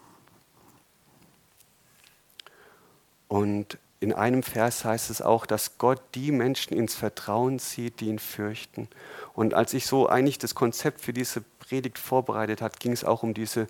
[3.27, 8.07] Und in einem Vers heißt es auch, dass Gott die Menschen ins Vertrauen zieht, die
[8.07, 8.87] ihn fürchten.
[9.33, 13.23] Und als ich so eigentlich das Konzept für diese Predigt vorbereitet hat, ging es auch
[13.23, 13.67] um diese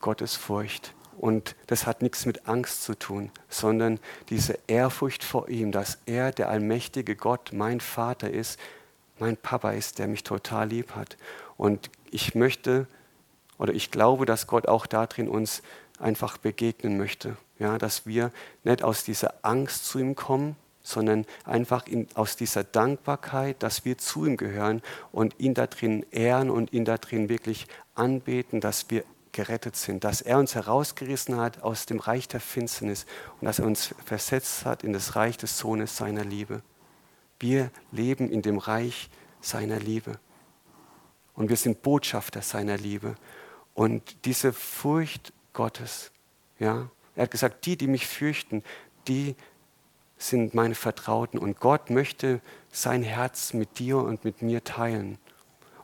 [0.00, 0.94] Gottesfurcht.
[1.18, 6.32] Und das hat nichts mit Angst zu tun, sondern diese Ehrfurcht vor ihm, dass er
[6.32, 8.58] der allmächtige Gott, mein Vater ist,
[9.18, 11.16] mein Papa ist, der mich total lieb hat.
[11.56, 12.86] Und ich möchte
[13.58, 15.62] oder ich glaube, dass Gott auch darin uns
[16.04, 17.36] einfach begegnen möchte.
[17.58, 18.30] Ja, dass wir
[18.62, 23.96] nicht aus dieser Angst zu ihm kommen, sondern einfach in, aus dieser Dankbarkeit, dass wir
[23.96, 29.76] zu ihm gehören und ihn darin ehren und ihn darin wirklich anbeten, dass wir gerettet
[29.76, 33.06] sind, dass er uns herausgerissen hat aus dem Reich der Finsternis
[33.40, 36.62] und dass er uns versetzt hat in das Reich des Sohnes seiner Liebe.
[37.40, 40.18] Wir leben in dem Reich seiner Liebe
[41.34, 43.16] und wir sind Botschafter seiner Liebe.
[43.74, 46.10] Und diese Furcht Gottes,
[46.58, 48.62] ja, er hat gesagt, die, die mich fürchten,
[49.08, 49.34] die
[50.18, 52.40] sind meine Vertrauten und Gott möchte
[52.70, 55.18] sein Herz mit dir und mit mir teilen.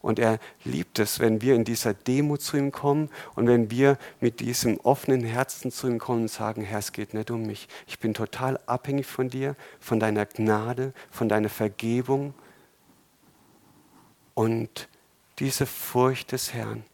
[0.03, 3.99] Und er liebt es, wenn wir in dieser Demut zu ihm kommen und wenn wir
[4.21, 7.69] mit diesem offenen Herzen zu ihm kommen und sagen, Herr, es geht nicht um mich.
[7.87, 12.33] Ich bin total abhängig von dir, von deiner Gnade, von deiner Vergebung.
[14.33, 14.89] Und
[15.39, 16.85] diese Furcht des Herrn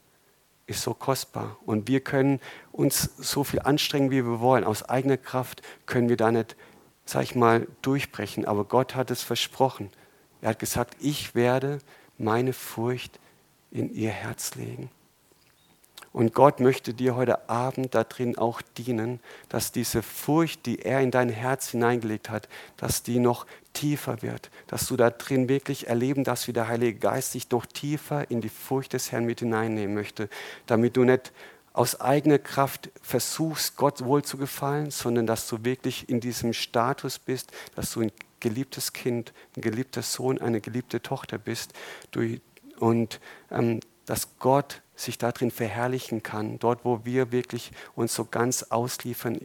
[0.66, 1.56] ist so kostbar.
[1.64, 2.40] Und wir können
[2.72, 4.64] uns so viel anstrengen, wie wir wollen.
[4.64, 6.56] Aus eigener Kraft können wir da nicht,
[7.04, 8.44] sag ich mal, durchbrechen.
[8.44, 9.90] Aber Gott hat es versprochen.
[10.40, 11.78] Er hat gesagt, ich werde
[12.18, 13.20] meine Furcht
[13.70, 14.90] in ihr Herz legen.
[16.16, 21.10] Und Gott möchte dir heute Abend darin auch dienen, dass diese Furcht, die er in
[21.10, 22.48] dein Herz hineingelegt hat,
[22.78, 26.98] dass die noch tiefer wird, dass du da drin wirklich erleben darfst, wie der Heilige
[26.98, 30.30] Geist sich noch tiefer in die Furcht des Herrn mit hineinnehmen möchte,
[30.64, 31.34] damit du nicht
[31.74, 37.18] aus eigener Kraft versuchst, Gott wohl zu gefallen, sondern dass du wirklich in diesem Status
[37.18, 41.74] bist, dass du ein geliebtes Kind, ein geliebter Sohn, eine geliebte Tochter bist.
[42.78, 48.64] Und ähm, dass Gott sich darin verherrlichen kann, dort wo wir wirklich uns so ganz
[48.64, 49.40] ausliefern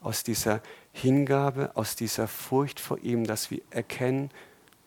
[0.00, 4.30] aus dieser Hingabe, aus dieser Furcht vor ihm, dass wir erkennen,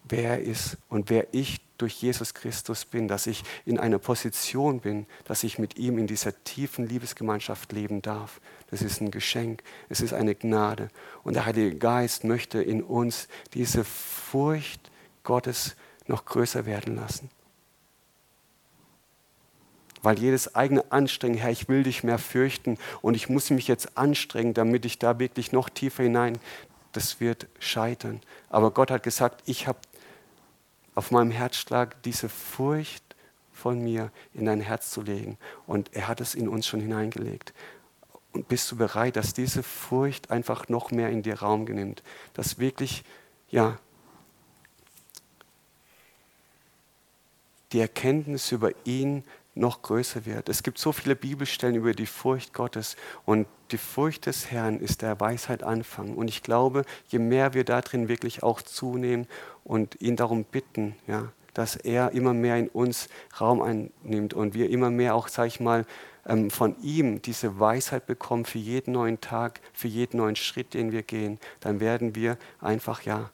[0.09, 4.79] wer er ist und wer ich durch Jesus Christus bin, dass ich in einer Position
[4.79, 8.41] bin, dass ich mit ihm in dieser tiefen Liebesgemeinschaft leben darf.
[8.71, 10.89] Das ist ein Geschenk, es ist eine Gnade.
[11.23, 14.91] Und der Heilige Geist möchte in uns diese Furcht
[15.23, 15.75] Gottes
[16.07, 17.29] noch größer werden lassen.
[20.01, 23.97] Weil jedes eigene Anstrengen, Herr, ich will dich mehr fürchten und ich muss mich jetzt
[23.97, 26.37] anstrengen, damit ich da wirklich noch tiefer hinein,
[26.91, 28.21] das wird scheitern.
[28.49, 29.79] Aber Gott hat gesagt, ich habe
[30.95, 33.03] auf meinem Herzschlag diese Furcht
[33.53, 35.37] von mir in dein Herz zu legen.
[35.65, 37.53] Und er hat es in uns schon hineingelegt.
[38.33, 42.03] Und bist du bereit, dass diese Furcht einfach noch mehr in dir Raum nimmt?
[42.33, 43.03] Dass wirklich,
[43.49, 43.77] ja,
[47.71, 49.23] die Erkenntnis über ihn
[49.59, 50.49] noch größer wird.
[50.49, 55.01] Es gibt so viele Bibelstellen über die Furcht Gottes und die Furcht des Herrn ist
[55.01, 56.15] der Weisheit Anfang.
[56.15, 59.27] Und ich glaube, je mehr wir darin wirklich auch zunehmen
[59.63, 63.09] und ihn darum bitten, ja, dass er immer mehr in uns
[63.41, 65.85] Raum einnimmt und wir immer mehr auch, sag ich mal,
[66.27, 70.91] ähm, von ihm diese Weisheit bekommen für jeden neuen Tag, für jeden neuen Schritt, den
[70.91, 73.31] wir gehen, dann werden wir einfach ja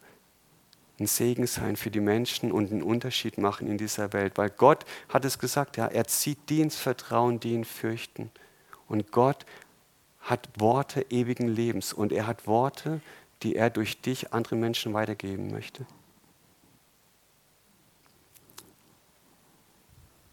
[1.00, 4.38] ein Segen sein für die Menschen und einen Unterschied machen in dieser Welt.
[4.38, 8.30] Weil Gott hat es gesagt, ja, er zieht die ins Vertrauen, die ihn fürchten.
[8.86, 9.44] Und Gott
[10.20, 13.00] hat Worte ewigen Lebens und er hat Worte,
[13.42, 15.84] die er durch dich anderen Menschen weitergeben möchte.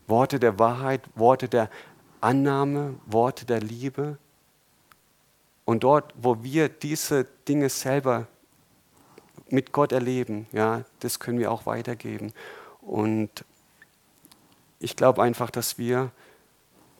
[0.07, 1.69] Worte der Wahrheit, Worte der
[2.19, 4.17] Annahme, Worte der Liebe.
[5.65, 8.27] Und dort, wo wir diese Dinge selber
[9.51, 12.33] mit Gott erleben, ja, das können wir auch weitergeben.
[12.81, 13.45] Und
[14.79, 16.11] ich glaube einfach, dass wir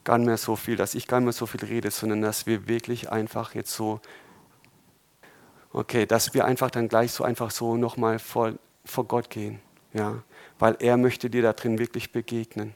[0.04, 2.46] gar nicht mehr so viel, dass ich gar nicht mehr so viel rede, sondern dass
[2.46, 4.00] wir wirklich einfach jetzt so,
[5.72, 8.52] okay, dass wir einfach dann gleich so einfach so nochmal vor,
[8.84, 9.60] vor Gott gehen,
[9.92, 10.22] ja,
[10.58, 12.74] weil er möchte dir da drin wirklich begegnen.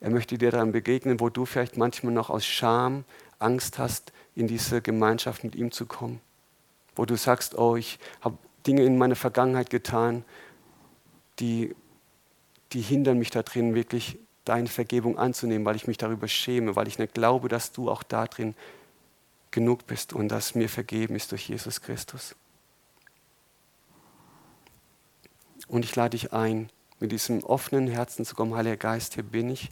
[0.00, 3.04] Er möchte dir daran begegnen, wo du vielleicht manchmal noch aus Scham
[3.38, 6.20] Angst hast, in diese Gemeinschaft mit ihm zu kommen.
[6.96, 10.24] Wo du sagst, oh, ich habe Dinge in meiner Vergangenheit getan,
[11.38, 11.74] die,
[12.72, 16.98] die hindern mich darin, wirklich deine Vergebung anzunehmen, weil ich mich darüber schäme, weil ich
[16.98, 18.54] nicht glaube, dass du auch darin
[19.50, 22.34] genug bist und dass mir vergeben ist durch Jesus Christus.
[25.68, 29.50] Und ich lade dich ein, mit diesem offenen Herzen zu kommen, Heiliger Geist, hier bin
[29.50, 29.70] ich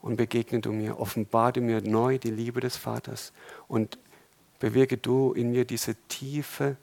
[0.00, 3.32] und begegne du mir, offenbar du mir neu die Liebe des Vaters
[3.66, 3.98] und
[4.58, 6.76] bewirke du in mir diese tiefe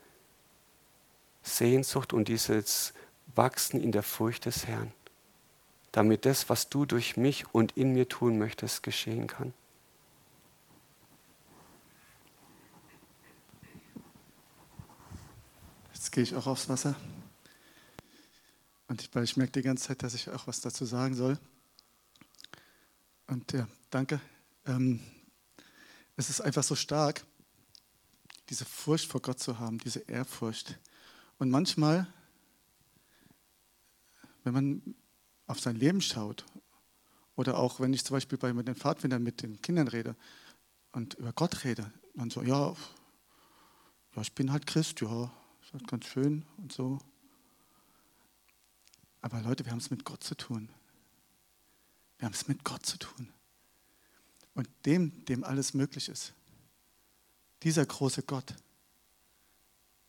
[1.42, 2.94] Sehnsucht und dieses
[3.36, 4.92] Wachsen in der Furcht des Herrn
[5.94, 9.54] damit das, was du durch mich und in mir tun möchtest, geschehen kann.
[15.94, 16.96] Jetzt gehe ich auch aufs Wasser.
[18.88, 21.38] Und ich, weil ich merke die ganze Zeit, dass ich auch was dazu sagen soll.
[23.28, 24.20] Und ja, danke.
[24.66, 25.00] Ähm,
[26.18, 27.24] es ist einfach so stark,
[28.50, 30.80] diese Furcht vor Gott zu haben, diese Ehrfurcht.
[31.40, 32.08] Und manchmal,
[34.44, 34.96] wenn man
[35.48, 36.46] auf sein Leben schaut,
[37.36, 40.16] oder auch wenn ich zum Beispiel bei den Pfadfindern mit den Kindern rede
[40.92, 42.76] und über Gott rede, dann so, ja,
[44.16, 47.00] ja ich bin halt Christ, ja, ist halt ganz schön und so.
[49.22, 50.70] Aber Leute, wir haben es mit Gott zu tun.
[52.18, 53.30] Wir haben es mit Gott zu tun.
[54.54, 56.34] Und dem, dem alles möglich ist.
[57.64, 58.54] Dieser große Gott.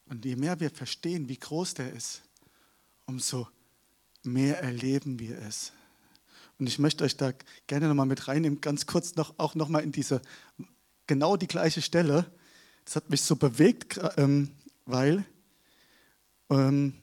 [0.06, 2.22] Und je mehr wir verstehen, wie groß der ist,
[3.06, 3.48] umso
[4.22, 5.72] mehr erleben wir es.
[6.58, 7.32] Und ich möchte euch da
[7.66, 10.20] gerne nochmal mit reinnehmen, ganz kurz noch, auch nochmal in diese,
[11.06, 12.30] genau die gleiche Stelle.
[12.84, 14.50] Das hat mich so bewegt, ähm,
[14.84, 15.24] weil
[16.50, 16.94] ähm,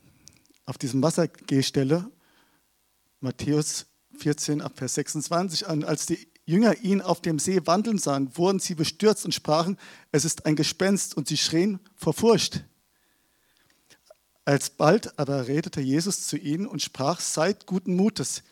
[0.66, 2.10] auf diesem Wassergehstelle,
[3.20, 3.88] Matthäus
[4.18, 8.60] 14 ab Vers 26 an, als die Jünger ihn auf dem See wandeln sahen, wurden
[8.60, 9.78] sie bestürzt und sprachen,
[10.12, 12.66] es ist ein Gespenst und sie schrien vor Furcht.
[14.44, 18.44] Alsbald aber redete Jesus zu ihnen und sprach, seid guten Mutes.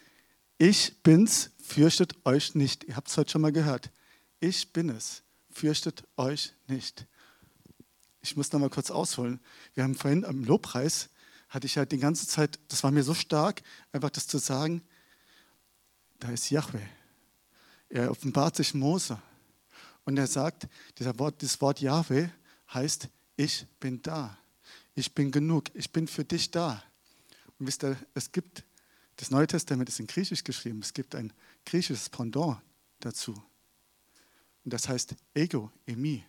[0.58, 2.84] Ich bin's, fürchtet euch nicht.
[2.84, 3.92] Ihr habt es heute schon mal gehört.
[4.40, 7.08] Ich bin es, fürchtet euch nicht.
[8.22, 9.40] Ich muss noch mal kurz ausholen.
[9.74, 11.10] Wir haben vorhin am Lobpreis,
[11.48, 14.84] hatte ich ja die ganze Zeit, das war mir so stark, einfach das zu sagen,
[16.20, 16.86] da ist Yahweh.
[17.90, 19.22] Er offenbart sich Mose.
[20.06, 20.68] Und er sagt,
[21.18, 22.30] Wort, dieses Wort Yahweh
[22.72, 24.40] heißt, ich bin da
[25.00, 26.84] ich bin genug, ich bin für dich da.
[27.58, 28.64] Und wisst ihr, es gibt,
[29.16, 31.34] das Neue Testament ist in Griechisch geschrieben, es gibt ein
[31.66, 32.58] griechisches Pendant
[33.00, 33.34] dazu.
[34.66, 36.24] Und das heißt Ego, Emi.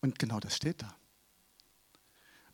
[0.00, 0.94] Und genau das steht da.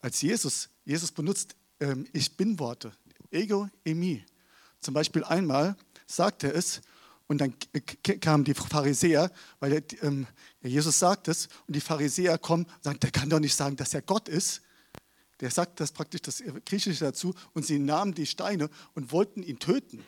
[0.00, 2.92] Als Jesus, Jesus benutzt ähm, Ich bin Worte,
[3.30, 4.24] Ego, Emi.
[4.80, 5.76] Zum Beispiel einmal
[6.06, 6.80] sagt er es
[7.28, 7.54] und dann
[8.20, 10.26] kamen die Pharisäer, weil er, ähm,
[10.62, 13.94] Jesus sagt es und die Pharisäer kommen und sagen, der kann doch nicht sagen, dass
[13.94, 14.62] er Gott ist.
[15.40, 19.58] Der sagt das praktisch das Griechische dazu und sie nahmen die Steine und wollten ihn
[19.58, 20.04] töten.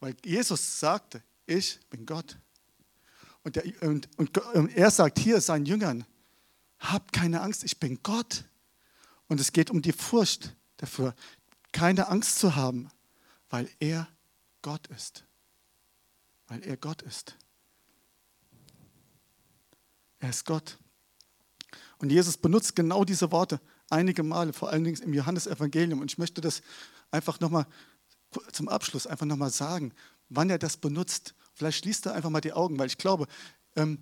[0.00, 2.36] Weil Jesus sagte, ich bin Gott.
[3.42, 6.04] Und, der, und, und, und er sagt hier seinen Jüngern,
[6.78, 8.44] habt keine Angst, ich bin Gott.
[9.28, 11.14] Und es geht um die Furcht dafür,
[11.72, 12.90] keine Angst zu haben,
[13.48, 14.08] weil er
[14.62, 15.25] Gott ist.
[16.48, 17.36] Weil er Gott ist.
[20.18, 20.78] Er ist Gott.
[21.98, 26.00] Und Jesus benutzt genau diese Worte einige Male, vor allen Dingen im Johannesevangelium.
[26.00, 26.62] Und ich möchte das
[27.10, 27.66] einfach nochmal
[28.52, 29.92] zum Abschluss einfach nochmal sagen,
[30.28, 31.34] wann er das benutzt.
[31.54, 33.26] Vielleicht schließt er einfach mal die Augen, weil ich glaube,
[33.76, 33.98] ähm,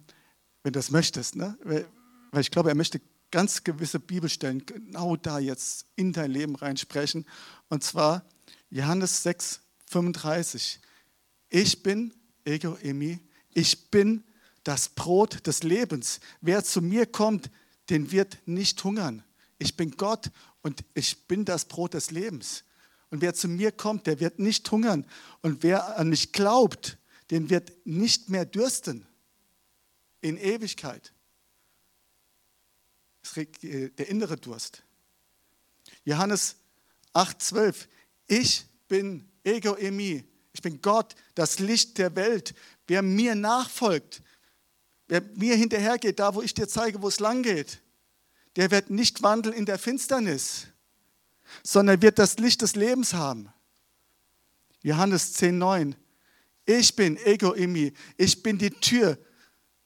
[0.63, 1.57] wenn du das möchtest, ne?
[1.63, 7.27] weil ich glaube, er möchte ganz gewisse Bibelstellen genau da jetzt in dein Leben reinsprechen.
[7.69, 8.25] Und zwar
[8.71, 10.81] Johannes 6, 35.
[11.51, 12.15] Ich bin,
[12.45, 13.21] Ego Emi,
[13.53, 14.25] ich bin
[14.65, 16.21] das Brot des Lebens.
[16.41, 17.51] Wer zu mir kommt,
[17.91, 19.23] den wird nicht hungern.
[19.59, 20.31] Ich bin Gott
[20.63, 22.65] und ich bin das Brot des Lebens.
[23.11, 25.07] Und wer zu mir kommt, der wird nicht hungern.
[25.43, 26.99] Und wer an mich glaubt,
[27.31, 29.07] den wird nicht mehr dürsten
[30.21, 31.13] in Ewigkeit.
[33.37, 34.83] Äh, der innere Durst.
[36.05, 36.57] Johannes
[37.15, 37.87] 8,12.
[38.27, 40.25] Ich bin Ego Emi.
[40.55, 42.55] Ich bin Gott, das Licht der Welt.
[42.87, 44.23] Wer mir nachfolgt,
[45.09, 47.83] wer mir hinterhergeht, da wo ich dir zeige, wo es lang geht,
[48.57, 50.69] der wird nicht wandeln in der Finsternis,
[51.65, 53.53] sondern wird das Licht des Lebens haben.
[54.83, 55.95] Johannes 10,9.
[56.67, 59.19] Ich bin Ego Imi, ich bin die Tür.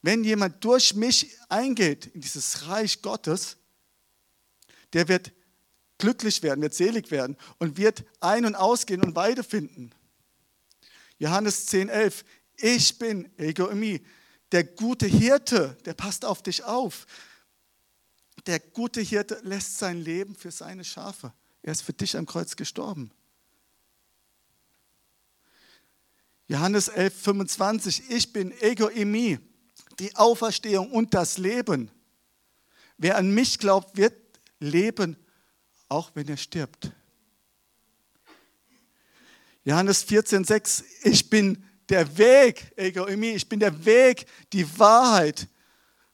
[0.03, 3.57] Wenn jemand durch mich eingeht in dieses Reich Gottes,
[4.93, 5.33] der wird
[5.97, 9.93] glücklich werden, wird selig werden und wird ein- und ausgehen und Weide finden.
[11.19, 12.25] Johannes 10,11.
[12.57, 14.05] Ich bin Ego Imi,
[14.53, 17.07] der gute Hirte, der passt auf dich auf.
[18.47, 21.33] Der gute Hirte lässt sein Leben für seine Schafe.
[21.63, 23.11] Er ist für dich am Kreuz gestorben.
[26.47, 28.11] Johannes 11, 25.
[28.11, 29.39] Ich bin Ego Emi,
[29.99, 31.91] die Auferstehung und das Leben.
[32.97, 34.15] Wer an mich glaubt, wird
[34.59, 35.17] leben,
[35.89, 36.91] auch wenn er stirbt.
[39.69, 40.85] Johannes 14, 6.
[41.03, 45.47] Ich bin der Weg, ich bin der Weg, die Wahrheit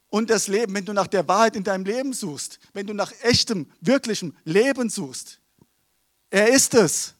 [0.09, 3.13] und das Leben, wenn du nach der Wahrheit in deinem Leben suchst, wenn du nach
[3.21, 5.39] echtem, wirklichem Leben suchst.
[6.29, 7.13] Er ist es.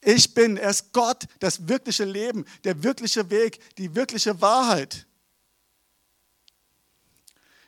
[0.00, 5.06] Ich bin, er ist Gott, das wirkliche Leben, der wirkliche Weg, die wirkliche Wahrheit.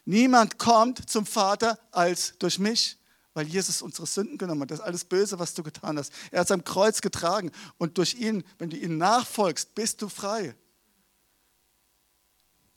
[0.05, 2.99] Niemand kommt zum Vater als durch mich,
[3.35, 4.71] weil Jesus unsere Sünden genommen hat.
[4.71, 6.13] Das alles Böse, was du getan hast.
[6.31, 10.09] Er hat es am Kreuz getragen und durch ihn, wenn du ihm nachfolgst, bist du
[10.09, 10.55] frei.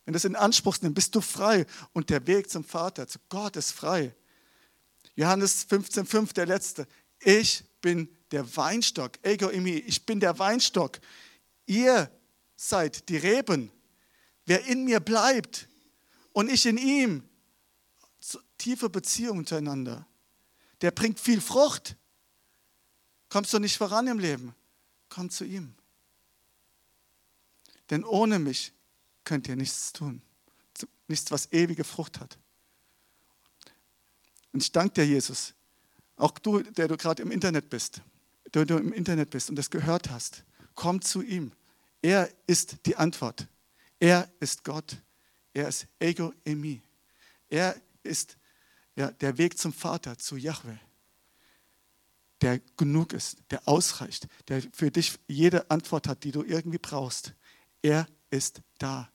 [0.03, 3.19] Wenn du es in Anspruch nimmst, bist du frei und der Weg zum Vater, zu
[3.29, 4.15] Gott ist frei.
[5.15, 6.87] Johannes 15,5, der letzte.
[7.19, 9.13] Ich bin der Weinstock.
[9.21, 10.99] Ego imi, ich bin der Weinstock.
[11.65, 12.09] Ihr
[12.55, 13.71] seid die Reben.
[14.45, 15.67] Wer in mir bleibt
[16.31, 17.23] und ich in ihm,
[18.57, 20.07] tiefe Beziehung untereinander,
[20.81, 21.95] der bringt viel Frucht.
[23.29, 24.55] Kommst du nicht voran im Leben,
[25.09, 25.73] komm zu ihm.
[27.89, 28.73] Denn ohne mich
[29.23, 30.21] könnt ihr nichts tun.
[31.07, 32.37] Nichts, was ewige Frucht hat.
[34.51, 35.53] Und ich danke dir, Jesus,
[36.17, 38.01] auch du, der du gerade im Internet bist,
[38.53, 40.43] der du im Internet bist und das gehört hast,
[40.75, 41.51] komm zu ihm.
[42.01, 43.47] Er ist die Antwort.
[43.99, 44.97] Er ist Gott.
[45.53, 46.81] Er ist Ego Emi.
[47.49, 48.37] Er ist
[48.97, 50.77] ja, der Weg zum Vater, zu Yahweh,
[52.41, 57.33] der genug ist, der ausreicht, der für dich jede Antwort hat, die du irgendwie brauchst.
[57.83, 59.09] Er ist da.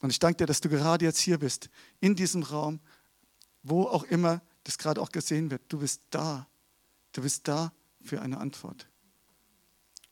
[0.00, 1.68] Und ich danke dir, dass du gerade jetzt hier bist,
[2.00, 2.80] in diesem Raum,
[3.62, 5.62] wo auch immer das gerade auch gesehen wird.
[5.68, 6.48] Du bist da.
[7.12, 8.88] Du bist da für eine Antwort.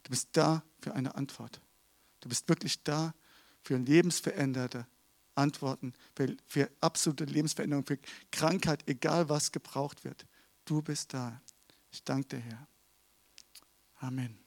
[0.02, 1.60] Du bist da für eine Antwort.
[2.20, 3.14] Du bist wirklich da
[3.62, 4.86] für lebensveränderte
[5.34, 7.98] Antworten, für, für absolute Lebensveränderung, für
[8.30, 10.26] Krankheit, egal was gebraucht wird.
[10.64, 11.40] Du bist da.
[11.90, 12.68] Ich danke dir, Herr.
[13.96, 14.43] Amen.